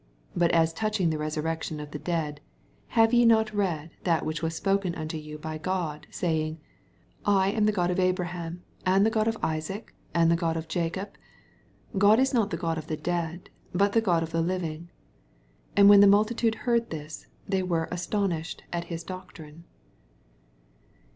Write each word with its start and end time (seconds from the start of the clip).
81 0.31 0.39
But 0.39 0.51
at 0.59 0.75
touching 0.75 1.09
the 1.11 1.19
resurrection 1.19 1.79
of 1.79 1.91
the 1.91 1.99
dead, 1.99 2.41
have 2.87 3.13
ye 3.13 3.23
not 3.23 3.53
read 3.53 3.91
that 4.03 4.25
which 4.25 4.41
was 4.41 4.55
spoken 4.55 4.95
unto 4.95 5.15
yon 5.15 5.37
by 5.39 5.59
God, 5.59 6.07
saying, 6.09 6.53
82 7.19 7.31
1 7.31 7.49
am 7.53 7.65
the 7.67 7.71
God 7.71 7.91
of 7.91 7.99
Abraham, 7.99 8.63
and 8.83 9.05
the 9.05 9.11
God 9.11 9.27
of 9.27 9.37
Isaac, 9.43 9.93
and 10.11 10.31
the 10.31 10.35
God 10.35 10.57
of 10.57 10.67
Jacob? 10.67 11.11
God 11.95 12.19
is 12.19 12.33
not 12.33 12.49
the 12.49 12.57
Qod 12.57 12.77
of 12.79 12.87
the 12.87 12.97
dead, 12.97 13.51
but 13.75 13.95
of 13.95 14.31
the 14.31 14.41
living. 14.41 14.89
88 15.77 15.77
And 15.77 15.87
when 15.87 15.99
the 15.99 16.07
multitude 16.07 16.55
heard 16.65 16.89
thi$f 16.89 17.27
they 17.47 17.61
were 17.61 17.87
astonished 17.91 18.63
at 18.73 18.85
his 18.85 19.03
doo 19.03 19.21
trine. 19.31 19.65